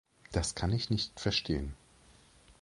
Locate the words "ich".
0.73-0.89